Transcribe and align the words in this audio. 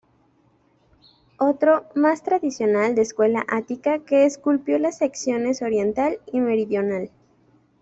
Otro, 1.37 1.85
más 1.93 2.23
tradicional, 2.23 2.95
de 2.95 3.03
escuela 3.03 3.45
ática, 3.47 3.99
que 3.99 4.25
esculpió 4.25 4.79
las 4.79 4.97
secciones 4.97 5.61
oriental 5.61 6.17
y 6.33 6.39
meridional. 6.39 7.11